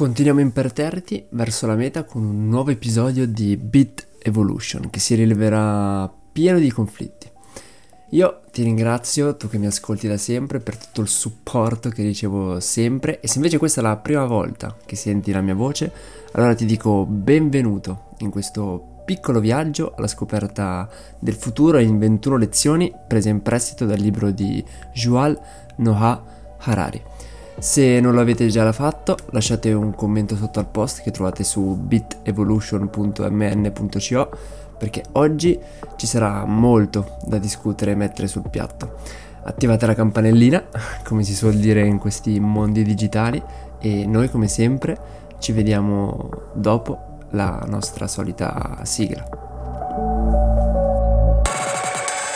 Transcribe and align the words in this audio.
Continuiamo 0.00 0.40
imperterriti 0.40 1.26
verso 1.32 1.66
la 1.66 1.74
meta 1.74 2.04
con 2.04 2.24
un 2.24 2.48
nuovo 2.48 2.70
episodio 2.70 3.26
di 3.26 3.58
Bit 3.58 4.06
Evolution 4.22 4.88
che 4.88 4.98
si 4.98 5.14
rileverà 5.14 6.10
pieno 6.32 6.58
di 6.58 6.70
conflitti. 6.70 7.30
Io 8.12 8.40
ti 8.50 8.62
ringrazio, 8.62 9.36
tu 9.36 9.50
che 9.50 9.58
mi 9.58 9.66
ascolti 9.66 10.08
da 10.08 10.16
sempre, 10.16 10.58
per 10.58 10.78
tutto 10.78 11.02
il 11.02 11.08
supporto 11.08 11.90
che 11.90 12.02
ricevo 12.02 12.60
sempre 12.60 13.20
e 13.20 13.28
se 13.28 13.36
invece 13.36 13.58
questa 13.58 13.82
è 13.82 13.84
la 13.84 13.98
prima 13.98 14.24
volta 14.24 14.74
che 14.86 14.96
senti 14.96 15.32
la 15.32 15.42
mia 15.42 15.54
voce, 15.54 15.92
allora 16.32 16.54
ti 16.54 16.64
dico 16.64 17.04
benvenuto 17.04 18.14
in 18.20 18.30
questo 18.30 19.02
piccolo 19.04 19.38
viaggio 19.38 19.92
alla 19.94 20.08
scoperta 20.08 20.88
del 21.18 21.34
futuro 21.34 21.78
in 21.78 21.98
21 21.98 22.38
lezioni 22.38 22.90
prese 23.06 23.28
in 23.28 23.42
prestito 23.42 23.84
dal 23.84 23.98
libro 23.98 24.30
di 24.30 24.64
Yuval 24.94 25.38
Noah 25.76 26.24
Harari. 26.60 27.02
Se 27.60 28.00
non 28.00 28.14
l'avete 28.14 28.46
già 28.46 28.72
fatto, 28.72 29.18
lasciate 29.32 29.70
un 29.74 29.94
commento 29.94 30.34
sotto 30.34 30.60
al 30.60 30.66
post 30.66 31.02
che 31.02 31.10
trovate 31.10 31.44
su 31.44 31.76
bitevolution.mn.co 31.78 34.30
perché 34.78 35.04
oggi 35.12 35.60
ci 35.96 36.06
sarà 36.06 36.46
molto 36.46 37.18
da 37.26 37.36
discutere 37.36 37.90
e 37.90 37.96
mettere 37.96 38.28
sul 38.28 38.48
piatto. 38.48 38.94
Attivate 39.42 39.84
la 39.84 39.94
campanellina, 39.94 40.64
come 41.04 41.22
si 41.22 41.34
suol 41.34 41.56
dire 41.56 41.86
in 41.86 41.98
questi 41.98 42.40
mondi 42.40 42.82
digitali, 42.82 43.42
e 43.78 44.06
noi 44.06 44.30
come 44.30 44.48
sempre 44.48 44.96
ci 45.38 45.52
vediamo 45.52 46.30
dopo 46.54 47.18
la 47.32 47.62
nostra 47.66 48.06
solita 48.06 48.78
sigla. 48.84 49.22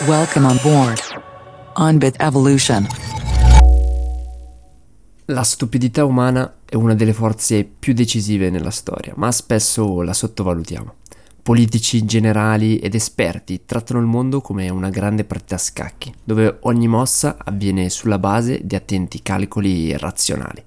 Welcome 0.06 0.46
on 0.46 0.58
board 0.62 0.98
on 1.76 1.96
Bit 1.96 2.20
Evolution. 2.20 3.03
La 5.28 5.42
stupidità 5.42 6.04
umana 6.04 6.56
è 6.66 6.74
una 6.74 6.94
delle 6.94 7.14
forze 7.14 7.64
più 7.64 7.94
decisive 7.94 8.50
nella 8.50 8.70
storia, 8.70 9.14
ma 9.16 9.32
spesso 9.32 10.02
la 10.02 10.12
sottovalutiamo. 10.12 10.96
Politici, 11.42 12.04
generali 12.04 12.76
ed 12.76 12.94
esperti 12.94 13.64
trattano 13.64 14.00
il 14.00 14.06
mondo 14.06 14.42
come 14.42 14.68
una 14.68 14.90
grande 14.90 15.24
partita 15.24 15.54
a 15.54 15.58
scacchi, 15.58 16.12
dove 16.22 16.58
ogni 16.64 16.88
mossa 16.88 17.38
avviene 17.42 17.88
sulla 17.88 18.18
base 18.18 18.60
di 18.64 18.76
attenti 18.76 19.22
calcoli 19.22 19.96
razionali. 19.96 20.62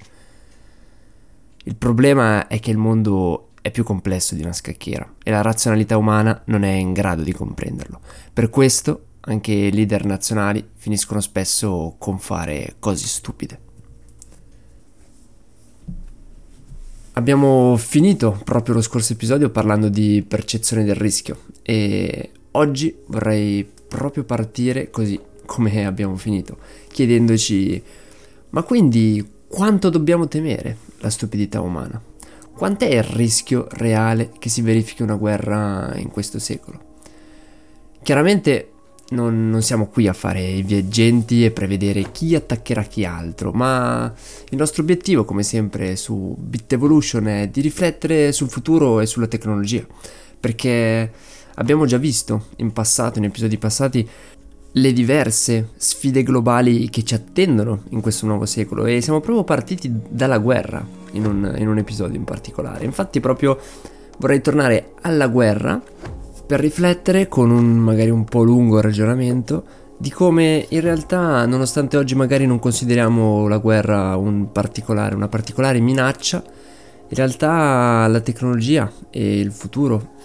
Il 1.65 1.75
problema 1.75 2.47
è 2.47 2.59
che 2.59 2.71
il 2.71 2.77
mondo 2.77 3.49
è 3.61 3.69
più 3.69 3.83
complesso 3.83 4.33
di 4.33 4.41
una 4.41 4.53
scacchiera 4.53 5.07
e 5.21 5.29
la 5.29 5.43
razionalità 5.43 5.97
umana 5.97 6.41
non 6.45 6.63
è 6.63 6.71
in 6.71 6.93
grado 6.93 7.21
di 7.21 7.31
comprenderlo. 7.31 7.99
Per 8.33 8.49
questo 8.49 9.03
anche 9.19 9.51
i 9.51 9.71
leader 9.71 10.03
nazionali 10.05 10.67
finiscono 10.73 11.19
spesso 11.19 11.93
con 11.99 12.17
fare 12.17 12.77
cose 12.79 13.05
stupide. 13.05 13.65
Abbiamo 17.17 17.75
finito 17.77 18.39
proprio 18.43 18.75
lo 18.75 18.81
scorso 18.81 19.13
episodio 19.13 19.49
parlando 19.49 19.89
di 19.89 20.23
percezione 20.27 20.83
del 20.83 20.93
rischio 20.93 21.45
e 21.63 22.29
oggi 22.51 22.95
vorrei 23.07 23.67
proprio 23.87 24.23
partire 24.23 24.91
così 24.91 25.19
come 25.47 25.87
abbiamo 25.87 26.15
finito, 26.15 26.57
chiedendoci 26.89 27.81
ma 28.51 28.61
quindi 28.61 29.27
quanto 29.47 29.89
dobbiamo 29.89 30.27
temere 30.27 30.77
la 30.99 31.09
stupidità 31.09 31.59
umana? 31.59 31.99
Quant'è 32.53 32.85
il 32.85 33.01
rischio 33.01 33.65
reale 33.71 34.29
che 34.37 34.49
si 34.49 34.61
verifichi 34.61 35.01
una 35.01 35.15
guerra 35.15 35.93
in 35.95 36.11
questo 36.11 36.37
secolo? 36.37 36.79
Chiaramente 38.03 38.73
non, 39.09 39.49
non, 39.49 39.61
siamo 39.61 39.87
qui 39.87 40.07
a 40.07 40.13
fare 40.13 40.41
i 40.41 40.63
viaggenti 40.63 41.45
e 41.45 41.51
prevedere 41.51 42.11
chi 42.11 42.35
attaccherà 42.35 42.83
chi 42.83 43.05
altro, 43.05 43.51
ma 43.51 44.13
il 44.49 44.57
nostro 44.57 44.81
obiettivo, 44.83 45.23
come 45.23 45.43
sempre 45.43 45.95
su 45.95 46.35
Bit 46.37 46.73
Evolution, 46.73 47.27
è 47.27 47.47
di 47.47 47.61
riflettere 47.61 48.31
sul 48.31 48.49
futuro 48.49 48.99
e 48.99 49.05
sulla 49.05 49.27
tecnologia, 49.27 49.85
perché 50.39 51.11
abbiamo 51.55 51.85
già 51.85 51.97
visto 51.97 52.47
in 52.57 52.73
passato, 52.73 53.19
in 53.19 53.25
episodi 53.25 53.57
passati, 53.57 54.07
le 54.71 54.93
diverse 54.93 55.69
sfide 55.75 56.21
globali 56.23 56.89
che 56.89 57.03
ci 57.03 57.15
attendono 57.15 57.83
in 57.89 58.01
questo 58.01 58.25
nuovo 58.25 58.45
secolo 58.45 58.85
e 58.85 59.01
siamo 59.01 59.21
proprio 59.21 59.43
partiti 59.43 59.91
dalla 60.09 60.37
guerra 60.37 60.85
in 61.11 61.25
un, 61.25 61.55
in 61.57 61.67
un 61.67 61.77
episodio 61.77 62.17
in 62.17 62.25
particolare. 62.25 62.85
Infatti 62.85 63.19
proprio 63.19 63.57
vorrei 64.17 64.41
tornare 64.41 64.93
alla 65.01 65.27
guerra 65.27 65.81
per 66.47 66.61
riflettere 66.61 67.27
con 67.27 67.51
un 67.51 67.75
magari 67.75 68.09
un 68.09 68.23
po' 68.23 68.41
lungo 68.41 68.79
ragionamento 68.79 69.63
di 69.97 70.09
come 70.09 70.65
in 70.69 70.79
realtà, 70.81 71.45
nonostante 71.45 71.97
oggi 71.97 72.15
magari 72.15 72.45
non 72.45 72.59
consideriamo 72.59 73.47
la 73.47 73.57
guerra 73.57 74.15
un 74.15 74.51
particolare, 74.51 75.15
una 75.15 75.27
particolare 75.27 75.79
minaccia, 75.79 76.41
in 77.09 77.15
realtà 77.15 78.07
la 78.07 78.19
tecnologia 78.21 78.89
e 79.09 79.39
il 79.39 79.51
futuro 79.51 80.15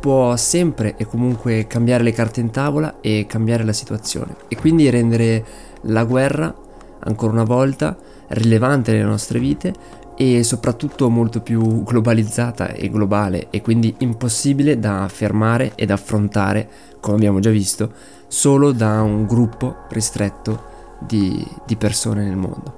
può 0.00 0.36
sempre 0.36 0.96
e 0.96 1.06
comunque 1.06 1.66
cambiare 1.66 2.02
le 2.02 2.12
carte 2.12 2.40
in 2.40 2.50
tavola 2.50 3.00
e 3.00 3.24
cambiare 3.26 3.64
la 3.64 3.72
situazione. 3.72 4.34
E 4.48 4.56
quindi 4.56 4.90
rendere 4.90 5.44
la 5.82 6.04
guerra 6.04 6.54
ancora 7.00 7.32
una 7.32 7.44
volta 7.44 7.96
rilevante 8.28 8.92
nelle 8.92 9.04
nostre 9.04 9.38
vite 9.38 9.72
e 10.20 10.44
soprattutto 10.44 11.08
molto 11.08 11.40
più 11.40 11.82
globalizzata 11.82 12.72
e 12.72 12.90
globale 12.90 13.46
e 13.48 13.62
quindi 13.62 13.94
impossibile 14.00 14.78
da 14.78 15.08
fermare 15.08 15.72
ed 15.76 15.90
affrontare, 15.90 16.68
come 17.00 17.16
abbiamo 17.16 17.40
già 17.40 17.48
visto, 17.48 17.90
solo 18.28 18.72
da 18.72 19.00
un 19.00 19.24
gruppo 19.24 19.86
ristretto 19.88 20.64
di, 20.98 21.42
di 21.64 21.74
persone 21.76 22.24
nel 22.24 22.36
mondo. 22.36 22.74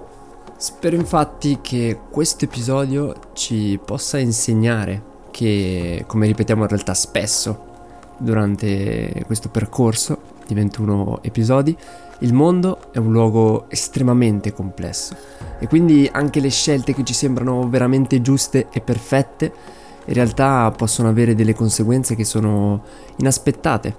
Spero 0.56 0.94
infatti 0.94 1.58
che 1.60 1.98
questo 2.10 2.44
episodio 2.44 3.12
ci 3.32 3.76
possa 3.84 4.20
insegnare 4.20 5.02
che, 5.32 6.04
come 6.06 6.26
ripetiamo 6.26 6.62
in 6.62 6.69
realtà 6.69 6.94
spesso 6.94 7.70
durante 8.19 9.25
questo 9.26 9.48
percorso 9.48 10.16
di 10.47 10.54
21 10.54 11.25
episodi, 11.25 11.76
il 12.22 12.33
mondo 12.33 12.93
è 12.93 12.99
un 12.99 13.10
luogo 13.10 13.66
estremamente 13.69 14.53
complesso 14.53 15.16
e 15.59 15.66
quindi 15.66 16.09
anche 16.10 16.41
le 16.41 16.50
scelte 16.50 16.94
che 16.94 17.05
ci 17.05 17.15
sembrano 17.15 17.69
veramente 17.69 18.22
giuste 18.22 18.69
e 18.71 18.81
perfette 18.81 19.53
in 20.05 20.15
realtà 20.15 20.72
possono 20.77 21.09
avere 21.09 21.34
delle 21.34 21.55
conseguenze 21.55 22.16
che 22.16 22.25
sono 22.25 22.82
inaspettate. 23.16 23.97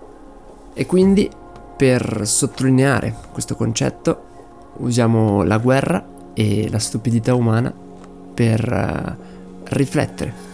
E 0.74 0.86
quindi 0.86 1.30
per 1.78 2.28
sottolineare 2.28 3.16
questo 3.32 3.56
concetto 3.56 4.32
usiamo 4.78 5.44
la 5.44 5.58
guerra 5.60 6.06
e 6.34 6.70
la 6.70 6.80
stupidità 6.80 7.36
umana 7.36 7.74
per 8.34 8.70
uh, 8.70 9.24
riflettere. 9.66 10.52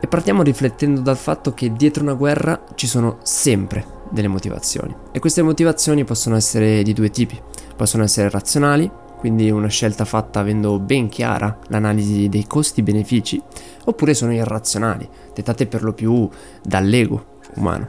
E 0.00 0.06
partiamo 0.06 0.42
riflettendo 0.42 1.00
dal 1.00 1.18
fatto 1.18 1.52
che 1.52 1.72
dietro 1.72 2.02
una 2.02 2.14
guerra 2.14 2.64
ci 2.74 2.86
sono 2.86 3.18
sempre 3.22 3.93
delle 4.14 4.28
motivazioni. 4.28 4.94
E 5.12 5.18
queste 5.18 5.42
motivazioni 5.42 6.04
possono 6.04 6.36
essere 6.36 6.82
di 6.82 6.92
due 6.92 7.10
tipi. 7.10 7.38
Possono 7.76 8.04
essere 8.04 8.30
razionali, 8.30 8.90
quindi 9.18 9.50
una 9.50 9.68
scelta 9.68 10.04
fatta 10.04 10.40
avendo 10.40 10.78
ben 10.78 11.08
chiara 11.08 11.58
l'analisi 11.66 12.28
dei 12.28 12.46
costi-benefici, 12.46 13.42
oppure 13.86 14.14
sono 14.14 14.32
irrazionali, 14.32 15.06
dettate 15.34 15.66
per 15.66 15.82
lo 15.82 15.92
più 15.92 16.28
dall'ego 16.62 17.40
umano. 17.56 17.88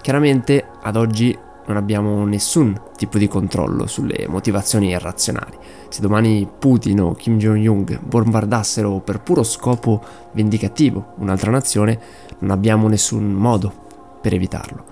Chiaramente 0.00 0.64
ad 0.82 0.96
oggi 0.96 1.36
non 1.66 1.76
abbiamo 1.76 2.24
nessun 2.24 2.80
tipo 2.96 3.18
di 3.18 3.28
controllo 3.28 3.86
sulle 3.86 4.26
motivazioni 4.28 4.88
irrazionali. 4.88 5.56
Se 5.88 6.00
domani 6.00 6.48
Putin 6.58 7.00
o 7.00 7.12
Kim 7.12 7.36
Jong-un 7.36 7.98
bombardassero 8.02 9.00
per 9.00 9.20
puro 9.20 9.42
scopo 9.42 10.02
vendicativo 10.32 11.12
un'altra 11.18 11.50
nazione, 11.50 12.00
non 12.38 12.50
abbiamo 12.50 12.88
nessun 12.88 13.30
modo 13.30 13.72
per 14.20 14.32
evitarlo. 14.34 14.84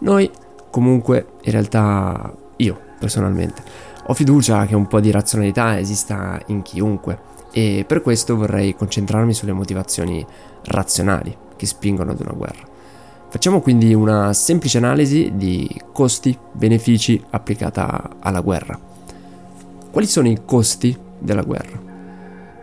Noi 0.00 0.30
comunque, 0.70 1.26
in 1.42 1.52
realtà 1.52 2.34
io 2.56 2.80
personalmente, 2.98 3.62
ho 4.06 4.14
fiducia 4.14 4.66
che 4.66 4.74
un 4.74 4.86
po' 4.86 5.00
di 5.00 5.10
razionalità 5.10 5.78
esista 5.78 6.40
in 6.46 6.62
chiunque 6.62 7.28
e 7.52 7.84
per 7.86 8.02
questo 8.02 8.36
vorrei 8.36 8.74
concentrarmi 8.74 9.34
sulle 9.34 9.52
motivazioni 9.52 10.24
razionali 10.64 11.36
che 11.56 11.66
spingono 11.66 12.12
ad 12.12 12.20
una 12.20 12.32
guerra. 12.32 12.68
Facciamo 13.28 13.60
quindi 13.60 13.94
una 13.94 14.32
semplice 14.32 14.78
analisi 14.78 15.32
di 15.34 15.68
costi-benefici 15.92 17.22
applicata 17.30 18.16
alla 18.18 18.40
guerra. 18.40 18.78
Quali 19.90 20.06
sono 20.06 20.28
i 20.28 20.40
costi 20.44 20.96
della 21.18 21.42
guerra? 21.42 21.88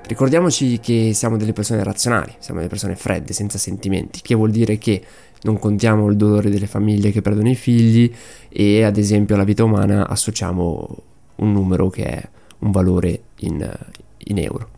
Ricordiamoci 0.05 0.79
che 0.79 1.11
siamo 1.13 1.37
delle 1.37 1.53
persone 1.53 1.83
razionali, 1.83 2.33
siamo 2.39 2.59
delle 2.59 2.69
persone 2.69 2.95
fredde, 2.95 3.33
senza 3.33 3.57
sentimenti, 3.57 4.21
che 4.21 4.35
vuol 4.35 4.51
dire 4.51 4.77
che 4.77 5.03
non 5.43 5.59
contiamo 5.59 6.07
il 6.07 6.15
dolore 6.15 6.49
delle 6.49 6.67
famiglie 6.67 7.11
che 7.11 7.21
perdono 7.21 7.49
i 7.49 7.55
figli 7.55 8.11
e 8.49 8.83
ad 8.83 8.97
esempio 8.97 9.35
alla 9.35 9.43
vita 9.43 9.63
umana 9.63 10.07
associamo 10.07 11.03
un 11.35 11.51
numero 11.51 11.89
che 11.89 12.03
è 12.03 12.29
un 12.59 12.71
valore 12.71 13.21
in, 13.39 13.69
in 14.17 14.37
euro. 14.39 14.69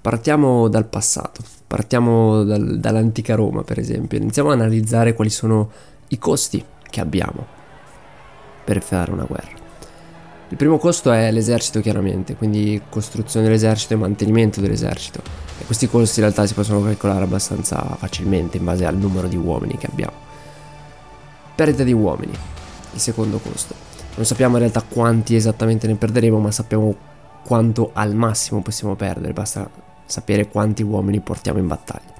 Partiamo 0.00 0.68
dal 0.68 0.86
passato, 0.86 1.42
partiamo 1.66 2.42
dal, 2.44 2.78
dall'antica 2.78 3.34
Roma 3.34 3.62
per 3.62 3.78
esempio, 3.78 4.18
iniziamo 4.18 4.50
a 4.50 4.54
analizzare 4.54 5.14
quali 5.14 5.30
sono 5.30 5.70
i 6.08 6.18
costi 6.18 6.62
che 6.90 7.00
abbiamo 7.00 7.46
per 8.64 8.82
fare 8.82 9.10
una 9.12 9.24
guerra. 9.24 9.63
Il 10.48 10.56
primo 10.58 10.78
costo 10.78 11.10
è 11.10 11.30
l'esercito 11.30 11.80
chiaramente, 11.80 12.36
quindi 12.36 12.80
costruzione 12.88 13.46
dell'esercito 13.46 13.94
e 13.94 13.96
mantenimento 13.96 14.60
dell'esercito. 14.60 15.22
E 15.58 15.64
questi 15.64 15.88
costi 15.88 16.20
in 16.20 16.26
realtà 16.26 16.46
si 16.46 16.54
possono 16.54 16.82
calcolare 16.82 17.24
abbastanza 17.24 17.80
facilmente 17.98 18.58
in 18.58 18.64
base 18.64 18.84
al 18.84 18.96
numero 18.96 19.26
di 19.26 19.36
uomini 19.36 19.78
che 19.78 19.86
abbiamo. 19.86 20.12
Perdita 21.54 21.82
di 21.82 21.92
uomini, 21.92 22.32
il 22.92 23.00
secondo 23.00 23.38
costo. 23.38 23.74
Non 24.16 24.26
sappiamo 24.26 24.54
in 24.54 24.60
realtà 24.60 24.82
quanti 24.82 25.34
esattamente 25.34 25.86
ne 25.86 25.94
perderemo, 25.94 26.38
ma 26.38 26.50
sappiamo 26.50 26.94
quanto 27.44 27.90
al 27.92 28.14
massimo 28.14 28.62
possiamo 28.62 28.94
perdere, 28.94 29.32
basta 29.32 29.68
sapere 30.06 30.48
quanti 30.48 30.82
uomini 30.82 31.20
portiamo 31.20 31.58
in 31.58 31.66
battaglia. 31.66 32.13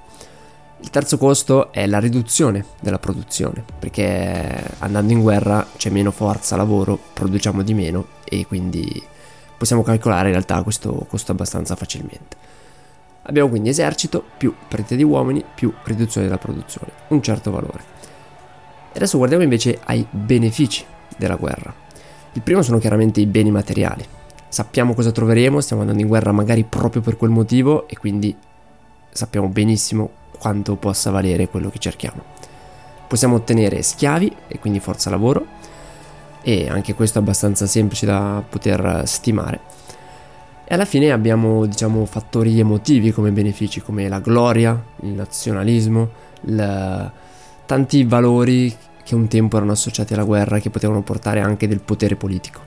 Il 0.79 0.89
terzo 0.89 1.17
costo 1.17 1.71
è 1.71 1.87
la 1.87 1.99
riduzione 1.99 2.65
della 2.81 2.99
produzione, 2.99 3.63
perché 3.79 4.75
andando 4.79 5.13
in 5.13 5.21
guerra 5.21 5.65
c'è 5.77 5.89
meno 5.89 6.11
forza 6.11 6.55
lavoro, 6.55 6.99
produciamo 7.13 7.61
di 7.63 7.73
meno 7.73 8.07
e 8.25 8.45
quindi 8.45 9.01
possiamo 9.57 9.83
calcolare 9.83 10.27
in 10.27 10.33
realtà 10.33 10.61
questo 10.63 11.05
costo 11.09 11.31
abbastanza 11.31 11.75
facilmente. 11.75 12.35
Abbiamo 13.23 13.49
quindi 13.49 13.69
esercito 13.69 14.23
più 14.37 14.53
perdita 14.67 14.95
di 14.95 15.03
uomini 15.03 15.43
più 15.55 15.73
riduzione 15.83 16.27
della 16.27 16.37
produzione, 16.37 16.91
un 17.07 17.21
certo 17.23 17.51
valore. 17.51 17.83
Adesso 18.93 19.17
guardiamo 19.17 19.43
invece 19.43 19.79
ai 19.85 20.05
benefici 20.09 20.85
della 21.17 21.35
guerra. 21.35 21.73
Il 22.33 22.41
primo 22.41 22.61
sono 22.61 22.79
chiaramente 22.79 23.21
i 23.21 23.25
beni 23.25 23.49
materiali. 23.49 24.05
Sappiamo 24.49 24.93
cosa 24.93 25.11
troveremo, 25.11 25.61
stiamo 25.61 25.81
andando 25.81 26.01
in 26.01 26.07
guerra 26.07 26.31
magari 26.31 26.63
proprio 26.63 27.01
per 27.01 27.17
quel 27.17 27.31
motivo 27.31 27.87
e 27.87 27.97
quindi 27.97 28.35
sappiamo 29.09 29.47
benissimo 29.47 30.23
quanto 30.37 30.75
possa 30.75 31.11
valere 31.11 31.47
quello 31.47 31.69
che 31.69 31.79
cerchiamo. 31.79 32.23
Possiamo 33.07 33.35
ottenere 33.35 33.81
schiavi 33.81 34.35
e 34.47 34.59
quindi 34.59 34.79
forza 34.79 35.09
lavoro 35.09 35.45
e 36.41 36.69
anche 36.69 36.93
questo 36.93 37.17
è 37.17 37.21
abbastanza 37.21 37.65
semplice 37.65 38.05
da 38.05 38.43
poter 38.47 39.03
stimare. 39.05 39.59
E 40.63 40.73
alla 40.73 40.85
fine 40.85 41.11
abbiamo 41.11 41.65
diciamo 41.65 42.05
fattori 42.05 42.59
emotivi 42.59 43.11
come 43.11 43.31
benefici 43.31 43.81
come 43.81 44.07
la 44.07 44.19
gloria, 44.19 44.79
il 45.01 45.09
nazionalismo, 45.09 46.09
il... 46.41 47.11
tanti 47.65 48.03
valori 48.03 48.75
che 49.03 49.13
un 49.13 49.27
tempo 49.27 49.57
erano 49.57 49.71
associati 49.71 50.13
alla 50.13 50.23
guerra 50.23 50.59
che 50.59 50.71
potevano 50.71 51.03
portare 51.03 51.39
anche 51.39 51.67
del 51.67 51.81
potere 51.81 52.15
politico. 52.15 52.61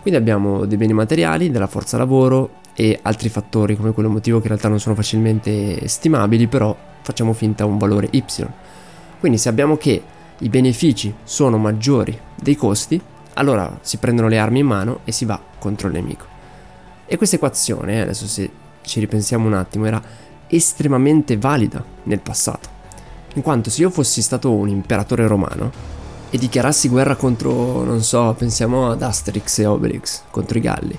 Quindi 0.00 0.20
abbiamo 0.20 0.66
dei 0.66 0.76
beni 0.76 0.92
materiali, 0.92 1.50
della 1.50 1.66
forza 1.66 1.96
lavoro 1.96 2.64
e 2.78 2.98
altri 3.02 3.30
fattori 3.30 3.74
come 3.74 3.92
quello 3.92 4.10
emotivo 4.10 4.36
che 4.36 4.42
in 4.44 4.50
realtà 4.50 4.68
non 4.68 4.78
sono 4.78 4.94
facilmente 4.94 5.88
stimabili, 5.88 6.46
però 6.46 6.76
facciamo 7.00 7.32
finta 7.32 7.64
un 7.64 7.78
valore 7.78 8.08
y. 8.10 8.22
Quindi 9.18 9.38
se 9.38 9.48
abbiamo 9.48 9.78
che 9.78 10.02
i 10.38 10.48
benefici 10.50 11.14
sono 11.24 11.56
maggiori 11.56 12.16
dei 12.34 12.54
costi, 12.54 13.00
allora 13.34 13.78
si 13.80 13.96
prendono 13.96 14.28
le 14.28 14.38
armi 14.38 14.58
in 14.58 14.66
mano 14.66 15.00
e 15.04 15.12
si 15.12 15.24
va 15.24 15.40
contro 15.58 15.88
il 15.88 15.94
nemico. 15.94 16.26
E 17.06 17.16
questa 17.16 17.36
equazione, 17.36 18.02
adesso 18.02 18.26
se 18.26 18.50
ci 18.82 19.00
ripensiamo 19.00 19.46
un 19.46 19.54
attimo, 19.54 19.86
era 19.86 20.02
estremamente 20.46 21.38
valida 21.38 21.82
nel 22.04 22.20
passato. 22.20 22.68
In 23.34 23.42
quanto 23.42 23.70
se 23.70 23.80
io 23.80 23.90
fossi 23.90 24.20
stato 24.20 24.52
un 24.52 24.68
imperatore 24.68 25.26
romano 25.26 25.70
e 26.28 26.36
dichiarassi 26.36 26.88
guerra 26.88 27.16
contro, 27.16 27.84
non 27.84 28.02
so, 28.02 28.34
pensiamo 28.36 28.90
ad 28.90 29.00
Asterix 29.00 29.60
e 29.60 29.66
Obelix, 29.66 30.22
contro 30.30 30.58
i 30.58 30.60
Galli, 30.60 30.98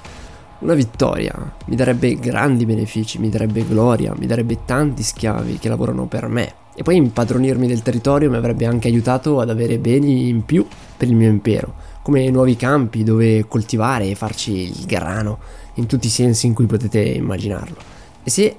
una 0.59 0.74
vittoria 0.74 1.33
mi 1.65 1.75
darebbe 1.75 2.15
grandi 2.15 2.65
benefici, 2.65 3.19
mi 3.19 3.30
darebbe 3.30 3.65
gloria, 3.65 4.13
mi 4.18 4.25
darebbe 4.25 4.59
tanti 4.65 5.04
schiavi 5.04 5.57
che 5.59 5.69
lavorano 5.69 6.06
per 6.07 6.27
me. 6.27 6.54
E 6.75 6.83
poi 6.83 6.95
impadronirmi 6.95 7.68
del 7.68 7.81
territorio 7.81 8.30
mi 8.30 8.36
avrebbe 8.36 8.65
anche 8.65 8.88
aiutato 8.88 9.39
ad 9.39 9.50
avere 9.50 9.80
beni 9.80 10.30
in 10.30 10.45
più 10.45 10.65
per 10.95 11.07
il 11.07 11.15
mio 11.15 11.30
impero, 11.30 11.74
come 12.01 12.30
nuovi 12.30 12.56
campi 12.56 13.04
dove 13.04 13.48
coltivare 13.48 14.09
e 14.09 14.15
farci 14.15 14.51
il 14.51 14.86
grano, 14.86 15.39
in 15.75 15.86
tutti 15.88 16.07
i 16.07 16.12
sensi 16.12 16.45
in 16.45 16.54
cui 16.54 16.65
potete 16.65 17.00
immaginarlo. 17.00 17.77
E 18.24 18.30
se 18.30 18.57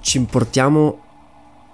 ci 0.00 0.18
importiamo 0.18 1.00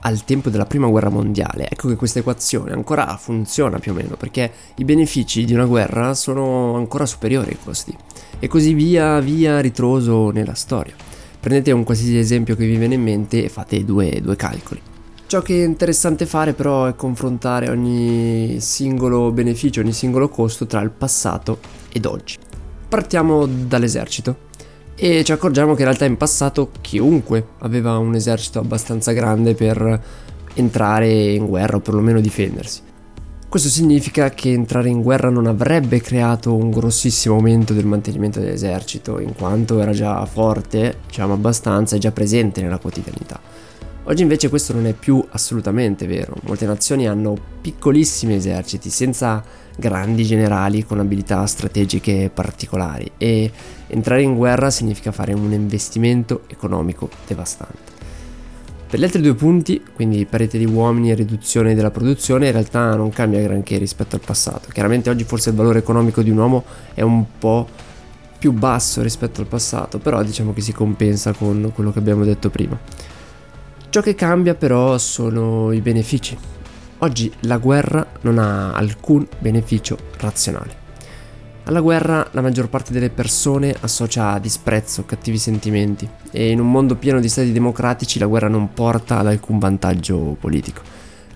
al 0.06 0.24
tempo 0.24 0.50
della 0.50 0.66
prima 0.66 0.86
guerra 0.86 1.08
mondiale, 1.08 1.68
ecco 1.68 1.88
che 1.88 1.96
questa 1.96 2.18
equazione 2.18 2.72
ancora 2.72 3.16
funziona 3.16 3.78
più 3.78 3.92
o 3.92 3.94
meno, 3.94 4.16
perché 4.16 4.50
i 4.76 4.84
benefici 4.84 5.44
di 5.44 5.54
una 5.54 5.64
guerra 5.64 6.12
sono 6.14 6.74
ancora 6.74 7.06
superiori 7.06 7.50
ai 7.50 7.58
costi 7.62 7.96
e 8.38 8.46
così 8.46 8.74
via 8.74 9.18
via 9.20 9.60
ritroso 9.60 10.30
nella 10.30 10.54
storia. 10.54 10.94
Prendete 11.40 11.72
un 11.72 11.84
qualsiasi 11.84 12.18
esempio 12.18 12.54
che 12.54 12.66
vi 12.66 12.76
viene 12.76 12.94
in 12.94 13.02
mente 13.02 13.44
e 13.44 13.48
fate 13.48 13.84
due, 13.84 14.20
due 14.22 14.36
calcoli. 14.36 14.80
Ciò 15.26 15.40
che 15.40 15.62
è 15.62 15.66
interessante 15.66 16.26
fare 16.26 16.52
però 16.52 16.84
è 16.84 16.94
confrontare 16.94 17.70
ogni 17.70 18.58
singolo 18.60 19.32
beneficio, 19.32 19.80
ogni 19.80 19.92
singolo 19.92 20.28
costo 20.28 20.66
tra 20.66 20.80
il 20.82 20.90
passato 20.90 21.58
ed 21.90 22.04
oggi. 22.04 22.36
Partiamo 22.88 23.46
dall'esercito 23.46 24.52
e 24.96 25.24
ci 25.24 25.32
accorgiamo 25.32 25.74
che 25.74 25.82
in 25.82 25.88
realtà 25.88 26.04
in 26.04 26.16
passato 26.16 26.70
chiunque 26.80 27.46
aveva 27.58 27.98
un 27.98 28.14
esercito 28.14 28.58
abbastanza 28.58 29.12
grande 29.12 29.54
per 29.54 30.00
entrare 30.54 31.32
in 31.32 31.46
guerra 31.46 31.76
o 31.76 31.80
perlomeno 31.80 32.20
difendersi. 32.20 32.80
Questo 33.48 33.68
significa 33.68 34.30
che 34.30 34.50
entrare 34.50 34.88
in 34.88 35.00
guerra 35.00 35.30
non 35.30 35.46
avrebbe 35.46 36.00
creato 36.00 36.54
un 36.54 36.70
grossissimo 36.70 37.36
aumento 37.36 37.72
del 37.72 37.86
mantenimento 37.86 38.40
dell'esercito, 38.40 39.20
in 39.20 39.32
quanto 39.34 39.80
era 39.80 39.92
già 39.92 40.24
forte, 40.26 40.96
diciamo 41.06 41.34
abbastanza, 41.34 41.94
e 41.94 42.00
già 42.00 42.10
presente 42.10 42.62
nella 42.62 42.78
quotidianità. 42.78 43.40
Oggi 44.06 44.20
invece 44.20 44.50
questo 44.50 44.74
non 44.74 44.86
è 44.86 44.92
più 44.92 45.24
assolutamente 45.30 46.06
vero. 46.06 46.34
Molte 46.42 46.66
nazioni 46.66 47.08
hanno 47.08 47.34
piccolissimi 47.62 48.34
eserciti 48.34 48.90
senza 48.90 49.42
grandi 49.76 50.24
generali 50.24 50.84
con 50.84 51.00
abilità 51.00 51.46
strategiche 51.46 52.30
particolari 52.32 53.10
e 53.16 53.50
entrare 53.86 54.20
in 54.20 54.34
guerra 54.34 54.68
significa 54.68 55.10
fare 55.10 55.32
un 55.32 55.50
investimento 55.52 56.42
economico 56.48 57.08
devastante. 57.26 57.92
Per 58.90 59.00
gli 59.00 59.04
altri 59.04 59.22
due 59.22 59.34
punti, 59.34 59.82
quindi 59.94 60.26
parete 60.26 60.58
di 60.58 60.66
uomini 60.66 61.10
e 61.10 61.14
riduzione 61.14 61.74
della 61.74 61.90
produzione, 61.90 62.46
in 62.46 62.52
realtà 62.52 62.94
non 62.96 63.08
cambia 63.08 63.40
granché 63.40 63.78
rispetto 63.78 64.16
al 64.16 64.22
passato. 64.24 64.68
Chiaramente 64.70 65.08
oggi 65.08 65.24
forse 65.24 65.48
il 65.48 65.56
valore 65.56 65.78
economico 65.78 66.22
di 66.22 66.28
un 66.28 66.36
uomo 66.36 66.64
è 66.92 67.00
un 67.00 67.24
po' 67.38 67.66
più 68.38 68.52
basso 68.52 69.00
rispetto 69.00 69.40
al 69.40 69.46
passato, 69.46 69.98
però 69.98 70.22
diciamo 70.22 70.52
che 70.52 70.60
si 70.60 70.72
compensa 70.72 71.32
con 71.32 71.72
quello 71.74 71.90
che 71.90 71.98
abbiamo 71.98 72.22
detto 72.24 72.50
prima. 72.50 72.78
Ciò 73.94 74.00
che 74.00 74.16
cambia 74.16 74.56
però 74.56 74.98
sono 74.98 75.70
i 75.70 75.80
benefici. 75.80 76.36
Oggi 76.98 77.32
la 77.42 77.58
guerra 77.58 78.04
non 78.22 78.40
ha 78.40 78.72
alcun 78.72 79.24
beneficio 79.38 79.96
razionale. 80.16 80.74
Alla 81.62 81.80
guerra 81.80 82.26
la 82.32 82.40
maggior 82.40 82.68
parte 82.68 82.92
delle 82.92 83.10
persone 83.10 83.72
associa 83.82 84.36
disprezzo, 84.40 85.04
cattivi 85.04 85.38
sentimenti 85.38 86.08
e 86.32 86.50
in 86.50 86.58
un 86.58 86.72
mondo 86.72 86.96
pieno 86.96 87.20
di 87.20 87.28
stati 87.28 87.52
democratici 87.52 88.18
la 88.18 88.26
guerra 88.26 88.48
non 88.48 88.72
porta 88.72 89.18
ad 89.18 89.28
alcun 89.28 89.60
vantaggio 89.60 90.36
politico. 90.40 90.82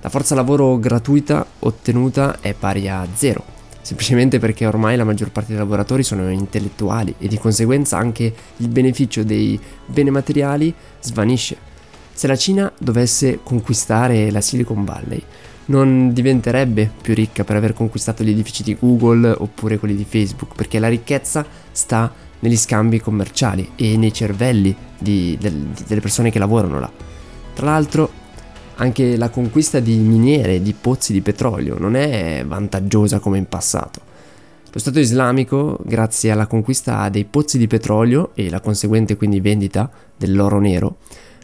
La 0.00 0.08
forza 0.08 0.34
lavoro 0.34 0.80
gratuita 0.80 1.46
ottenuta 1.60 2.40
è 2.40 2.54
pari 2.54 2.88
a 2.88 3.06
zero, 3.14 3.44
semplicemente 3.82 4.40
perché 4.40 4.66
ormai 4.66 4.96
la 4.96 5.04
maggior 5.04 5.30
parte 5.30 5.50
dei 5.50 5.58
lavoratori 5.58 6.02
sono 6.02 6.28
intellettuali 6.28 7.14
e 7.18 7.28
di 7.28 7.38
conseguenza 7.38 7.98
anche 7.98 8.34
il 8.56 8.66
beneficio 8.66 9.22
dei 9.22 9.56
beni 9.86 10.10
materiali 10.10 10.74
svanisce. 10.98 11.67
Se 12.18 12.26
la 12.26 12.34
Cina 12.34 12.72
dovesse 12.76 13.38
conquistare 13.44 14.32
la 14.32 14.40
Silicon 14.40 14.84
Valley, 14.84 15.22
non 15.66 16.12
diventerebbe 16.12 16.90
più 17.00 17.14
ricca 17.14 17.44
per 17.44 17.54
aver 17.54 17.74
conquistato 17.74 18.24
gli 18.24 18.30
edifici 18.30 18.64
di 18.64 18.76
Google 18.76 19.36
oppure 19.38 19.78
quelli 19.78 19.94
di 19.94 20.04
Facebook, 20.04 20.56
perché 20.56 20.80
la 20.80 20.88
ricchezza 20.88 21.46
sta 21.70 22.12
negli 22.40 22.56
scambi 22.56 22.98
commerciali 23.00 23.70
e 23.76 23.96
nei 23.96 24.12
cervelli 24.12 24.74
di, 24.98 25.38
del, 25.38 25.52
di, 25.52 25.84
delle 25.86 26.00
persone 26.00 26.32
che 26.32 26.40
lavorano 26.40 26.80
là. 26.80 26.90
Tra 27.54 27.66
l'altro, 27.66 28.10
anche 28.78 29.16
la 29.16 29.28
conquista 29.28 29.78
di 29.78 29.96
miniere, 29.98 30.60
di 30.60 30.72
pozzi 30.72 31.12
di 31.12 31.20
petrolio, 31.20 31.78
non 31.78 31.94
è 31.94 32.42
vantaggiosa 32.44 33.20
come 33.20 33.38
in 33.38 33.46
passato. 33.46 34.00
Lo 34.72 34.80
Stato 34.80 34.98
islamico, 34.98 35.78
grazie 35.84 36.32
alla 36.32 36.48
conquista 36.48 37.08
dei 37.10 37.26
pozzi 37.26 37.58
di 37.58 37.68
petrolio 37.68 38.32
e 38.34 38.50
la 38.50 38.58
conseguente 38.58 39.16
quindi 39.16 39.38
vendita 39.38 39.88
dell'oro 40.16 40.58
nero, 40.58 40.96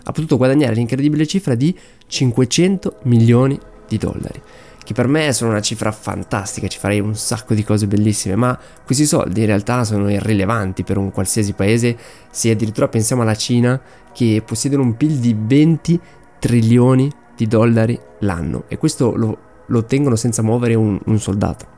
ha 0.04 0.12
potuto 0.12 0.36
guadagnare 0.36 0.74
l'incredibile 0.74 1.26
cifra 1.26 1.54
di 1.54 1.76
500 2.06 3.00
milioni 3.04 3.58
di 3.88 3.98
dollari, 3.98 4.40
che 4.82 4.92
per 4.92 5.08
me 5.08 5.32
sono 5.32 5.50
una 5.50 5.60
cifra 5.60 5.90
fantastica, 5.92 6.68
ci 6.68 6.78
farei 6.78 7.00
un 7.00 7.14
sacco 7.14 7.54
di 7.54 7.64
cose 7.64 7.86
bellissime, 7.86 8.36
ma 8.36 8.58
questi 8.84 9.06
soldi 9.06 9.40
in 9.40 9.46
realtà 9.46 9.84
sono 9.84 10.10
irrilevanti 10.10 10.84
per 10.84 10.98
un 10.98 11.10
qualsiasi 11.10 11.54
paese, 11.54 11.96
se 12.30 12.50
addirittura 12.50 12.88
pensiamo 12.88 13.22
alla 13.22 13.34
Cina 13.34 13.80
che 14.12 14.42
possiede 14.44 14.76
un 14.76 14.96
PIL 14.96 15.18
di 15.18 15.36
20 15.38 16.00
trilioni 16.38 17.10
di 17.34 17.46
dollari 17.46 17.98
l'anno 18.20 18.64
e 18.68 18.78
questo 18.78 19.16
lo, 19.16 19.38
lo 19.66 19.78
ottengono 19.78 20.16
senza 20.16 20.42
muovere 20.42 20.74
un, 20.74 20.98
un 21.04 21.18
soldato. 21.18 21.72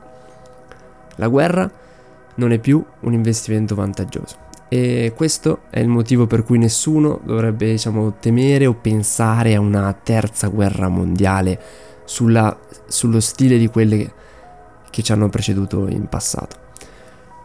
La 1.15 1.27
guerra 1.29 1.69
non 2.35 2.51
è 2.51 2.59
più 2.59 2.83
un 3.01 3.13
investimento 3.13 3.73
vantaggioso. 3.73 4.46
E 4.69 5.13
questo 5.15 5.61
è 5.69 5.79
il 5.79 5.87
motivo 5.87 6.27
per 6.27 6.43
cui 6.43 6.57
nessuno 6.57 7.19
dovrebbe, 7.23 7.71
diciamo, 7.71 8.15
temere 8.19 8.65
o 8.65 8.73
pensare 8.73 9.55
a 9.55 9.59
una 9.59 9.93
terza 9.93 10.47
guerra 10.47 10.89
mondiale 10.89 11.59
sulla, 12.03 12.57
sullo 12.87 13.19
stile 13.19 13.57
di 13.57 13.67
quelle 13.67 13.97
che, 13.97 14.11
che 14.89 15.03
ci 15.03 15.11
hanno 15.11 15.29
preceduto 15.29 15.87
in 15.87 16.07
passato. 16.07 16.65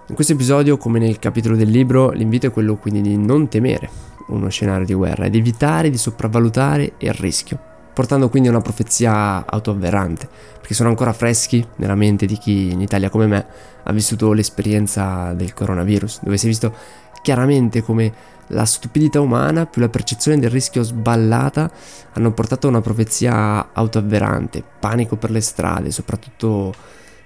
In 0.08 0.14
questo 0.14 0.32
episodio, 0.32 0.76
come 0.76 0.98
nel 0.98 1.18
capitolo 1.18 1.56
del 1.56 1.70
libro, 1.70 2.10
l'invito 2.10 2.46
è 2.46 2.50
quello 2.50 2.76
quindi 2.76 3.02
di 3.02 3.16
non 3.16 3.48
temere 3.48 3.88
uno 4.28 4.48
scenario 4.48 4.84
di 4.84 4.94
guerra 4.94 5.26
ed 5.26 5.34
evitare 5.34 5.90
di 5.90 5.96
sopravvalutare 5.96 6.94
il 6.98 7.12
rischio, 7.12 7.58
portando 7.94 8.28
quindi 8.28 8.48
a 8.48 8.52
una 8.52 8.60
profezia 8.60 9.44
autoavverante, 9.46 10.28
perché 10.58 10.74
sono 10.74 10.88
ancora 10.88 11.12
freschi 11.12 11.64
nella 11.76 11.94
mente 11.94 12.26
di 12.26 12.36
chi 12.36 12.72
in 12.72 12.80
Italia 12.80 13.10
come 13.10 13.26
me 13.26 13.46
ha 13.82 13.92
vissuto 13.92 14.32
l'esperienza 14.32 15.32
del 15.34 15.54
coronavirus, 15.54 16.20
dove 16.22 16.36
si 16.36 16.46
è 16.46 16.48
visto 16.48 16.74
chiaramente 17.22 17.82
come 17.82 18.12
la 18.48 18.64
stupidità 18.64 19.20
umana 19.20 19.66
più 19.66 19.80
la 19.80 19.88
percezione 19.88 20.38
del 20.38 20.50
rischio 20.50 20.82
sballata 20.82 21.70
hanno 22.12 22.32
portato 22.32 22.66
a 22.66 22.70
una 22.70 22.80
profezia 22.80 23.72
autoavverante, 23.72 24.62
panico 24.78 25.16
per 25.16 25.30
le 25.30 25.40
strade, 25.40 25.90
soprattutto 25.90 26.74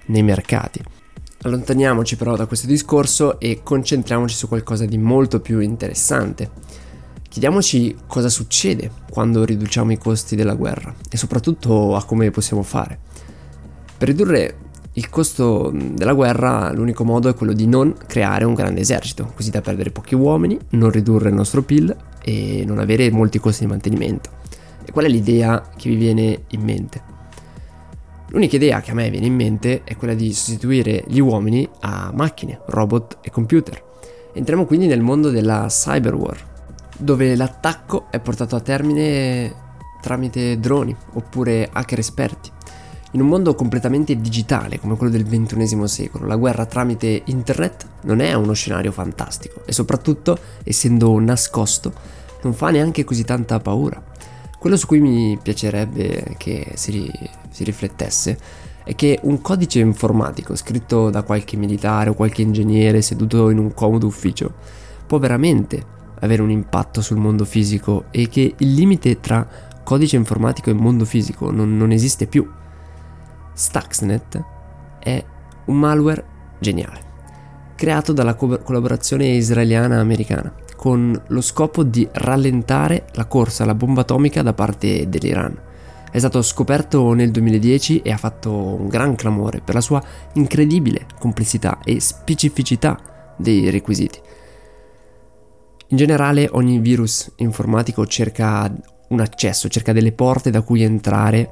nei 0.05 0.23
mercati. 0.23 0.81
Allontaniamoci 1.41 2.15
però 2.15 2.35
da 2.35 2.45
questo 2.45 2.67
discorso 2.67 3.39
e 3.39 3.61
concentriamoci 3.61 4.35
su 4.35 4.47
qualcosa 4.47 4.85
di 4.85 4.97
molto 4.97 5.39
più 5.39 5.59
interessante. 5.59 6.49
Chiediamoci 7.29 7.95
cosa 8.07 8.29
succede 8.29 8.89
quando 9.09 9.43
riduciamo 9.43 9.91
i 9.91 9.97
costi 9.97 10.35
della 10.35 10.55
guerra 10.55 10.93
e 11.09 11.17
soprattutto 11.17 11.95
a 11.95 12.03
come 12.05 12.31
possiamo 12.31 12.63
fare. 12.63 12.99
Per 13.97 14.07
ridurre 14.07 14.57
il 14.97 15.09
costo 15.09 15.71
della 15.71 16.13
guerra 16.13 16.71
l'unico 16.73 17.03
modo 17.03 17.29
è 17.29 17.35
quello 17.35 17.53
di 17.53 17.67
non 17.67 17.93
creare 18.07 18.45
un 18.45 18.55
grande 18.55 18.81
esercito, 18.81 19.31
così 19.35 19.51
da 19.51 19.61
perdere 19.61 19.91
pochi 19.91 20.15
uomini, 20.15 20.57
non 20.71 20.89
ridurre 20.89 21.29
il 21.29 21.35
nostro 21.35 21.61
PIL 21.61 21.95
e 22.23 22.63
non 22.65 22.79
avere 22.79 23.11
molti 23.11 23.37
costi 23.37 23.63
di 23.63 23.69
mantenimento. 23.69 24.31
E 24.83 24.91
qual 24.91 25.05
è 25.05 25.07
l'idea 25.07 25.69
che 25.75 25.89
vi 25.89 25.95
viene 25.95 26.45
in 26.49 26.61
mente? 26.61 27.15
L'unica 28.29 28.55
idea 28.55 28.81
che 28.81 28.89
a 28.89 28.95
me 28.95 29.11
viene 29.11 29.27
in 29.27 29.35
mente 29.35 29.83
è 29.83 29.95
quella 29.95 30.15
di 30.15 30.33
sostituire 30.33 31.03
gli 31.07 31.19
uomini 31.19 31.67
a 31.81 32.11
macchine, 32.13 32.61
robot 32.65 33.19
e 33.21 33.29
computer. 33.29 33.83
Entriamo 34.33 34.65
quindi 34.65 34.87
nel 34.87 35.01
mondo 35.01 35.29
della 35.29 35.67
cyberwar, 35.67 36.37
dove 36.97 37.35
l'attacco 37.35 38.07
è 38.09 38.19
portato 38.19 38.55
a 38.55 38.61
termine 38.61 39.65
tramite 40.01 40.59
droni 40.59 40.95
oppure 41.13 41.69
hacker 41.71 41.99
esperti. 41.99 42.55
In 43.17 43.23
un 43.23 43.29
mondo 43.29 43.55
completamente 43.55 44.15
digitale 44.21 44.79
come 44.79 44.95
quello 44.95 45.11
del 45.11 45.25
XXI 45.25 45.87
secolo, 45.87 46.27
la 46.27 46.35
guerra 46.35 46.67
tramite 46.67 47.23
internet 47.25 47.87
non 48.01 48.19
è 48.19 48.31
uno 48.35 48.53
scenario 48.53 48.91
fantastico 48.91 49.63
e 49.65 49.71
soprattutto, 49.71 50.37
essendo 50.63 51.19
nascosto, 51.19 51.91
non 52.43 52.53
fa 52.53 52.69
neanche 52.69 53.03
così 53.03 53.23
tanta 53.23 53.59
paura. 53.59 53.99
Quello 54.59 54.77
su 54.77 54.85
cui 54.85 54.99
mi 54.99 55.35
piacerebbe 55.41 56.35
che 56.37 56.73
si, 56.75 57.11
si 57.49 57.63
riflettesse 57.63 58.37
è 58.83 58.93
che 58.93 59.17
un 59.23 59.41
codice 59.41 59.79
informatico 59.79 60.55
scritto 60.55 61.09
da 61.09 61.23
qualche 61.23 61.57
militare 61.57 62.11
o 62.11 62.13
qualche 62.13 62.43
ingegnere 62.43 63.01
seduto 63.01 63.49
in 63.49 63.57
un 63.57 63.73
comodo 63.73 64.05
ufficio 64.05 64.53
può 65.07 65.17
veramente 65.17 65.83
avere 66.19 66.43
un 66.43 66.51
impatto 66.51 67.01
sul 67.01 67.17
mondo 67.17 67.45
fisico 67.45 68.05
e 68.11 68.29
che 68.29 68.53
il 68.55 68.73
limite 68.75 69.19
tra 69.19 69.47
codice 69.83 70.17
informatico 70.17 70.69
e 70.69 70.73
mondo 70.73 71.03
fisico 71.03 71.49
non, 71.49 71.75
non 71.75 71.89
esiste 71.89 72.27
più. 72.27 72.47
Stuxnet 73.57 74.43
è 74.99 75.23
un 75.65 75.75
malware 75.79 76.25
geniale, 76.59 76.99
creato 77.75 78.13
dalla 78.13 78.35
co- 78.35 78.59
collaborazione 78.59 79.25
israeliana-americana 79.29 80.53
con 80.75 81.19
lo 81.29 81.41
scopo 81.41 81.81
di 81.83 82.07
rallentare 82.11 83.07
la 83.13 83.25
corsa 83.25 83.63
alla 83.63 83.73
bomba 83.73 84.01
atomica 84.01 84.43
da 84.43 84.53
parte 84.53 85.09
dell'Iran. 85.09 85.59
È 86.11 86.19
stato 86.19 86.43
scoperto 86.43 87.13
nel 87.13 87.31
2010 87.31 88.01
e 88.01 88.11
ha 88.11 88.17
fatto 88.17 88.51
un 88.53 88.87
gran 88.87 89.15
clamore 89.15 89.61
per 89.61 89.73
la 89.73 89.81
sua 89.81 90.01
incredibile 90.33 91.07
complessità 91.19 91.79
e 91.83 91.99
specificità 91.99 93.33
dei 93.37 93.71
requisiti. 93.71 94.19
In 95.87 95.97
generale 95.97 96.47
ogni 96.51 96.77
virus 96.77 97.31
informatico 97.37 98.05
cerca 98.05 98.71
un 99.09 99.19
accesso, 99.19 99.67
cerca 99.67 99.93
delle 99.93 100.11
porte 100.11 100.51
da 100.51 100.61
cui 100.61 100.83
entrare 100.83 101.49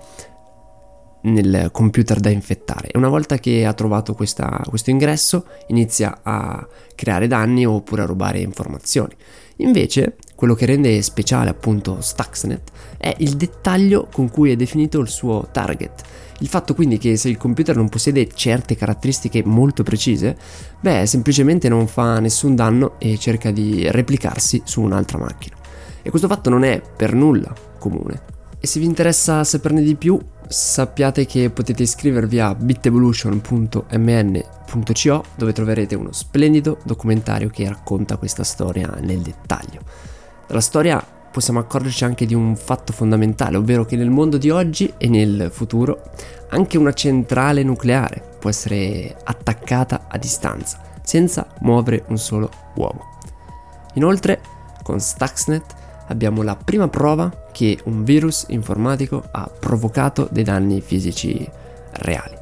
nel 1.26 1.70
computer 1.72 2.20
da 2.20 2.30
infettare 2.30 2.88
e 2.88 2.98
una 2.98 3.10
volta 3.10 3.38
che 3.38 3.66
ha 3.66 3.74
trovato 3.74 4.14
questa, 4.14 4.62
questo 4.68 4.90
ingresso 4.90 5.46
inizia 5.68 6.20
a 6.24 6.66
creare 6.96 7.28
danni 7.28 7.66
oppure 7.66 8.04
a 8.04 8.06
rubare 8.06 8.40
informazioni. 8.40 9.14
Invece 9.58 10.18
quello 10.36 10.54
che 10.54 10.66
rende 10.66 11.02
speciale 11.02 11.50
appunto 11.50 12.02
Stuxnet 12.02 12.72
è 12.98 13.16
il 13.20 13.36
dettaglio 13.36 14.08
con 14.12 14.30
cui 14.30 14.52
è 14.52 14.56
definito 14.56 15.00
il 15.00 15.08
suo 15.08 15.48
target. 15.52 16.04
Il 16.40 16.48
fatto 16.48 16.74
quindi 16.74 16.98
che 16.98 17.16
se 17.16 17.30
il 17.30 17.38
computer 17.38 17.76
non 17.76 17.88
possiede 17.88 18.28
certe 18.34 18.76
caratteristiche 18.76 19.44
molto 19.46 19.84
precise, 19.84 20.36
beh 20.82 21.06
semplicemente 21.06 21.70
non 21.70 21.88
fa 21.88 22.20
nessun 22.20 22.56
danno 22.56 22.96
e 23.00 23.18
cerca 23.18 23.52
di 23.52 23.90
replicarsi 23.90 24.62
su 24.66 24.82
un'altra 24.82 25.18
macchina. 25.18 25.56
E 26.02 26.10
questo 26.10 26.28
fatto 26.28 26.50
non 26.50 26.64
è 26.64 26.82
per 26.96 27.14
nulla 27.14 27.54
comune. 27.80 28.34
E 28.60 28.68
se 28.68 28.80
vi 28.80 28.86
interessa 28.86 29.44
saperne 29.44 29.82
di 29.82 29.96
più, 29.96 30.20
sappiate 30.48 31.26
che 31.26 31.50
potete 31.50 31.84
iscrivervi 31.84 32.40
a 32.40 32.56
bitevolution.mn.co 32.56 35.24
dove 35.36 35.54
troverete 35.54 35.96
uno 35.96 36.12
splendido 36.12 36.80
documentario 36.84 37.50
che 37.50 37.68
racconta 37.68 38.18
questa 38.18 38.44
storia 38.44 38.98
nel 39.02 39.20
dettaglio. 39.20 39.82
Dalla 40.48 40.62
storia 40.62 41.06
possiamo 41.32 41.60
accorgerci 41.60 42.06
anche 42.06 42.26
di 42.26 42.34
un 42.34 42.56
fatto 42.56 42.94
fondamentale, 42.94 43.58
ovvero 43.58 43.84
che 43.84 43.98
nel 43.98 44.10
mondo 44.10 44.38
di 44.38 44.50
oggi 44.50 44.94
e 44.98 45.10
nel 45.10 45.50
futuro 45.52 46.02
anche 46.50 46.78
una 46.78 46.94
centrale 46.94 47.64
nucleare 47.64 48.38
può 48.40 48.50
essere 48.50 49.18
attaccata 49.24 50.06
a 50.08 50.18
distanza, 50.18 50.80
senza 51.04 51.46
muovere 51.60 52.06
un 52.08 52.18
solo 52.18 52.50
uomo. 52.76 53.14
Inoltre, 53.96 54.40
con 54.82 55.00
Stuxnet 55.00 55.84
abbiamo 56.08 56.42
la 56.42 56.56
prima 56.56 56.88
prova 56.88 57.48
che 57.52 57.80
un 57.86 58.04
virus 58.04 58.46
informatico 58.50 59.24
ha 59.32 59.50
provocato 59.60 60.28
dei 60.32 60.44
danni 60.44 60.82
fisici 60.82 61.48
reali. 61.94 62.36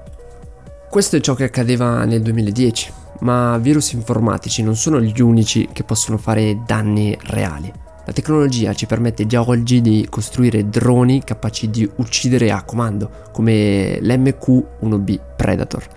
Questo 0.89 1.15
è 1.15 1.19
ciò 1.21 1.33
che 1.33 1.45
accadeva 1.45 2.03
nel 2.05 2.21
2010, 2.21 2.93
ma 3.19 3.57
virus 3.57 3.93
informatici 3.93 4.63
non 4.63 4.75
sono 4.75 5.01
gli 5.01 5.21
unici 5.21 5.69
che 5.71 5.83
possono 5.83 6.17
fare 6.17 6.61
danni 6.65 7.17
reali. 7.27 7.71
La 8.05 8.11
tecnologia 8.11 8.73
ci 8.73 8.85
permette 8.85 9.25
già 9.25 9.41
oggi 9.41 9.81
di 9.81 10.05
costruire 10.09 10.67
droni 10.67 11.23
capaci 11.23 11.69
di 11.69 11.89
uccidere 11.95 12.51
a 12.51 12.63
comando, 12.63 13.09
come 13.31 13.97
l'MQ-1B 14.01 15.19
Predator. 15.37 15.87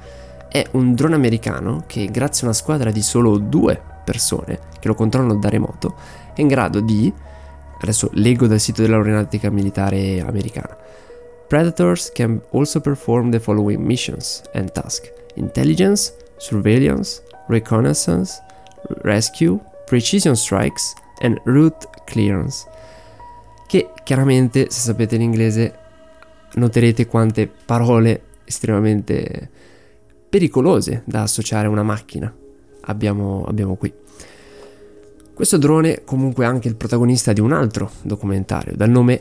È 0.49 0.65
un 0.73 0.95
drone 0.95 1.17
americano 1.17 1.83
che, 1.87 2.07
grazie 2.07 2.43
a 2.43 2.45
una 2.47 2.55
squadra 2.55 2.93
di 2.93 3.03
solo 3.03 3.39
due 3.39 3.81
persone 4.05 4.61
che 4.79 4.87
lo 4.87 4.95
controllano 4.95 5.35
da 5.41 5.49
remoto, 5.49 5.97
è 6.33 6.41
in 6.41 6.47
grado 6.47 6.81
di 6.81 7.13
Adesso 7.81 8.11
leggo 8.15 8.47
dal 8.47 8.61
sito 8.61 8.83
dell'aeronautica 8.83 9.51
militare 9.51 10.21
americana. 10.21 10.77
Predators 11.49 12.11
can 12.13 12.41
also 12.51 12.81
perform 12.81 13.31
the 13.31 13.39
following 13.39 13.85
missions 13.85 14.43
and 14.55 14.71
tasks: 14.73 15.11
intelligence, 15.35 16.13
surveillance, 16.39 17.23
reconnaissance, 17.49 18.43
rescue, 19.03 19.59
precision 19.85 20.35
strikes 20.35 20.95
and 21.21 21.41
route 21.45 21.89
clearance. 22.05 22.67
Che 23.67 23.91
chiaramente, 24.05 24.71
se 24.71 24.81
sapete 24.81 25.17
l'inglese, 25.17 25.79
noterete 26.55 27.07
quante 27.07 27.47
parole 27.47 28.23
estremamente 28.45 29.51
pericolose 30.29 31.03
da 31.05 31.23
associare 31.23 31.67
a 31.67 31.71
una 31.71 31.83
macchina 31.83 32.33
abbiamo, 32.83 33.45
abbiamo 33.47 33.77
qui. 33.77 33.93
Questo 35.37 35.59
drone 35.59 36.03
comunque 36.03 36.47
è 36.47 36.49
anche 36.49 36.67
il 36.67 36.77
protagonista 36.77 37.35
di 37.35 37.43
un 37.43 37.53
altro 37.53 37.91
documentario 38.01 38.75
dal 38.75 38.89
nome 38.89 39.21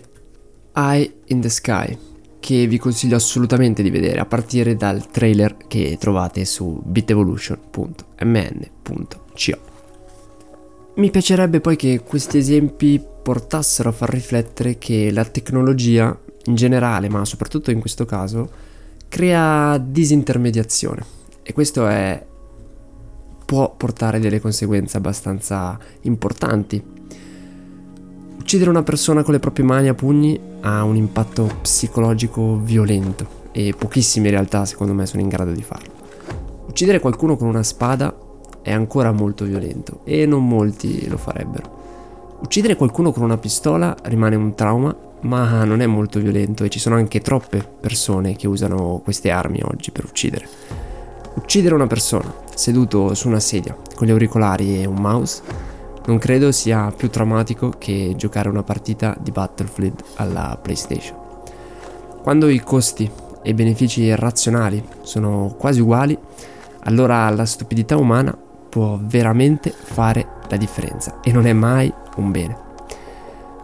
Eye 0.74 1.14
in 1.26 1.42
the 1.42 1.50
Sky, 1.50 1.98
che 2.40 2.68
vi 2.68 2.78
consiglio 2.78 3.18
assolutamente 3.18 3.84
di 3.84 3.90
vedere 3.90 4.22
a 4.22 4.26
partire 4.26 4.78
dal 4.78 5.12
trailer 5.12 5.58
che 5.68 5.98
trovate 6.00 6.46
su 6.46 6.82
bitevolution.mn.co. 6.86 9.58
Mi 10.96 11.12
piacerebbe 11.12 11.60
poi 11.60 11.76
che 11.76 12.00
questi 12.00 12.38
esempi 12.38 13.04
portassero 13.22 13.90
a 13.90 13.92
far 13.92 14.10
riflettere 14.10 14.78
che 14.78 15.12
la 15.12 15.26
tecnologia 15.26 16.18
in 16.46 16.56
generale, 16.56 17.10
ma 17.10 17.26
soprattutto 17.26 17.72
in 17.72 17.82
questo 17.82 18.06
caso, 18.06 18.50
crea 19.10 19.78
disintermediazione 19.78 21.06
e 21.44 21.52
questo 21.52 21.86
è 21.88 22.26
può 23.46 23.74
portare 23.76 24.20
delle 24.20 24.42
conseguenze 24.42 24.98
abbastanza 24.98 25.78
importanti. 26.02 26.84
Uccidere 28.40 28.70
una 28.70 28.84
persona 28.84 29.24
con 29.24 29.34
le 29.34 29.40
proprie 29.40 29.66
mani 29.66 29.88
a 29.88 29.94
pugni 29.94 30.40
ha 30.62 30.84
un 30.84 30.96
impatto 30.96 31.50
psicologico 31.62 32.58
violento 32.58 33.44
e 33.52 33.74
pochissimi 33.78 34.28
in 34.28 34.34
realtà 34.34 34.66
secondo 34.66 34.94
me 34.94 35.06
sono 35.06 35.22
in 35.22 35.30
grado 35.30 35.52
di 35.52 35.64
farlo. 35.64 35.94
Uccidere 36.68 37.00
qualcuno 37.00 37.38
con 37.38 37.48
una 37.48 37.64
spada 37.64 38.14
è 38.62 38.72
ancora 38.72 39.12
molto 39.12 39.46
violento 39.46 40.02
e 40.04 40.26
non 40.26 40.48
molti 40.48 41.08
lo 41.08 41.18
farebbero. 41.18 41.84
Uccidere 42.42 42.76
qualcuno 42.76 43.12
con 43.12 43.24
una 43.24 43.38
pistola 43.38 43.96
rimane 44.04 44.36
un 44.36 44.56
trauma, 44.56 44.96
ma 45.22 45.64
non 45.64 45.82
è 45.82 45.86
molto 45.86 46.20
violento 46.20 46.64
e 46.64 46.70
ci 46.70 46.80
sono 46.80 46.96
anche 46.96 47.22
troppe 47.22 47.66
persone 47.80 48.36
che 48.36 48.48
usano 48.48 49.00
queste 49.04 49.32
armi 49.32 49.62
oggi 49.64 49.92
per 49.92 50.04
uccidere. 50.04 50.48
Uccidere 51.36 51.76
una 51.76 51.88
persona 51.88 52.34
seduto 52.56 53.14
su 53.14 53.28
una 53.28 53.42
sedia 53.42 53.78
con 53.94 54.08
gli 54.08 54.12
auricolari 54.12 54.82
e 54.82 54.86
un 54.86 54.96
mouse 54.96 55.42
non 56.06 56.18
credo 56.18 56.52
sia 56.52 56.94
più 56.96 57.10
traumatico 57.10 57.74
che 57.78 58.14
giocare 58.16 58.48
una 58.48 58.64
partita 58.64 59.16
di 59.20 59.32
Battlefield 59.32 60.02
alla 60.16 60.58
PlayStation. 60.62 61.18
Quando 62.22 62.48
i 62.48 62.62
costi 62.62 63.10
e 63.42 63.50
i 63.50 63.54
benefici 63.54 64.16
razionali 64.16 64.84
sono 65.02 65.54
quasi 65.58 65.82
uguali, 65.82 66.18
allora 66.84 67.30
la 67.32 67.46
stupidità 67.46 67.98
umana 67.98 68.36
può 68.70 68.98
veramente 69.02 69.72
fare 69.72 70.26
la 70.48 70.58
differenza 70.58 71.20
e 71.22 71.32
non 71.32 71.46
è 71.48 71.54
mai 71.54 71.92
un 72.16 72.32
bene. 72.32 72.58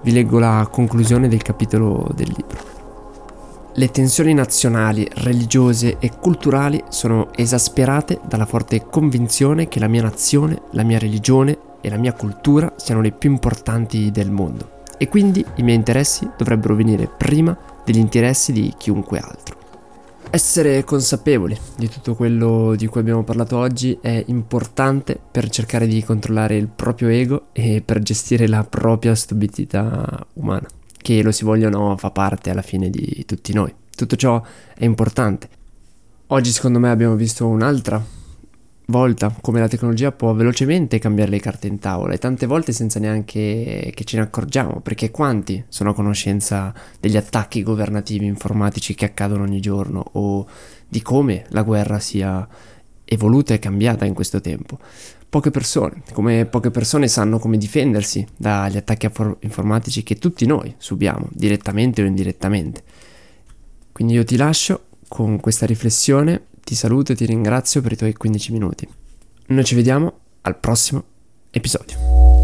Vi 0.01 0.12
leggo 0.12 0.40
la 0.40 0.68
conclusione 0.70 1.28
del 1.28 1.42
capitolo 1.42 2.10
del 2.13 2.34
libro. 2.36 2.81
Le 3.74 3.88
tensioni 3.88 4.34
nazionali, 4.34 5.08
religiose 5.10 5.98
e 6.00 6.12
culturali 6.20 6.84
sono 6.90 7.30
esasperate 7.34 8.20
dalla 8.28 8.46
forte 8.46 8.86
convinzione 8.90 9.70
che 9.70 9.80
la 9.80 9.88
mia 9.88 10.01
nazione, 10.01 10.63
la 10.72 10.84
mia 10.84 11.00
religione 11.00 11.58
e 11.80 11.90
la 11.90 11.96
mia 11.96 12.12
cultura 12.12 12.74
siano 12.75 13.00
le 13.00 13.13
più 13.13 13.32
importanti 13.32 14.12
del 14.12 14.30
mondo 14.30 14.80
e 14.98 15.08
quindi 15.08 15.44
i 15.56 15.63
miei 15.63 15.78
interessi 15.78 16.30
dovrebbero 16.38 16.75
venire 16.75 17.08
prima 17.08 17.58
degli 17.86 17.98
interessi 17.98 18.51
di 18.51 18.74
chiunque 18.78 19.20
altro. 19.20 19.56
Essere 20.30 20.84
consapevoli 20.84 21.58
di 21.78 21.88
tutto 21.88 22.13
quello 22.13 22.75
di 22.75 22.88
cui 22.88 23.00
abbiamo 23.00 23.24
parlato 23.24 23.58
oggi 23.58 23.98
è 24.01 24.22
importante 24.28 25.18
per 25.32 25.50
cercare 25.50 25.88
di 25.88 26.04
controllare 26.04 26.58
il 26.58 26.68
proprio 26.68 27.08
ego 27.08 27.46
e 27.54 27.82
per 27.84 28.01
gestire 28.01 28.50
la 28.50 28.66
propria 28.66 29.16
stupidità 29.16 30.25
umana 30.34 30.68
che 31.01 31.22
lo 31.22 31.31
si 31.31 31.43
voglia 31.43 31.67
o 31.67 31.70
no 31.70 31.98
fa 31.98 32.12
parte 32.12 32.50
alla 32.50 32.62
fine 32.62 32.89
di 32.89 33.24
tutti 33.25 33.53
noi. 33.53 33.74
Tutto 33.96 34.15
ciò 34.15 34.41
è 34.75 34.86
importante. 34.86 35.50
Oggi 36.27 36.51
secondo 36.51 36.79
me 36.79 36.89
abbiamo 36.89 37.15
visto 37.15 37.48
un'altra 37.48 38.20
volta 38.91 39.34
come 39.41 39.60
la 39.60 39.67
tecnologia 39.67 40.12
può 40.12 40.34
velocemente 40.34 41.00
cambiare 41.00 41.31
le 41.31 41.39
carte 41.39 41.67
in 41.67 41.79
tavola 41.79 42.13
e 42.13 42.17
tante 42.17 42.46
volte 42.46 42.74
senza 42.74 43.00
neanche 43.00 43.91
che 43.93 44.03
ce 44.03 44.17
ne 44.17 44.24
accorgiamo, 44.24 44.81
perché 44.81 45.12
quanti 45.12 45.63
sono 45.70 45.91
a 45.91 45.93
conoscenza 45.93 46.74
degli 47.00 47.17
attacchi 47.17 47.63
governativi 47.63 48.25
informatici 48.25 48.93
che 48.93 49.05
accadono 49.05 49.43
ogni 49.43 49.60
giorno 49.60 50.03
o 50.13 50.48
di 50.88 51.01
come 51.01 51.46
la 51.50 51.63
guerra 51.63 52.00
sia 52.00 52.48
evoluta 53.05 53.53
e 53.53 53.60
cambiata 53.60 54.05
in 54.05 54.13
questo 54.13 54.39
tempo 54.39 54.77
poche 55.32 55.50
persone, 55.50 56.04
come 56.12 56.46
poche 56.46 56.72
persone 56.72 57.08
sanno 57.08 57.40
come 57.40 57.58
difendersi 57.58 58.28
dagli 58.36 58.76
attacchi 58.76 59.10
informatici 59.40 60.04
che 60.04 60.18
tutti 60.18 60.46
noi 60.46 60.76
subiamo, 60.78 61.30
direttamente 61.32 62.02
o 62.02 62.06
indirettamente. 62.06 62.84
Quindi 63.94 64.14
io 64.14 64.26
ti 64.26 64.36
lascio 64.36 64.88
con 65.08 65.40
questa 65.40 65.66
riflessione, 65.66 66.48
ti 66.66 66.76
saluto 66.76 67.14
e 67.14 67.16
ti 67.16 67.26
ringrazio 67.26 67.82
per 67.82 67.94
i 67.94 67.96
tuoi 67.96 68.14
15 68.14 68.52
minuti. 68.52 68.86
Noi 69.48 69.64
ci 69.64 69.74
vediamo 69.74 70.14
al 70.42 70.60
prossimo 70.60 71.02
episodio. 71.50 72.40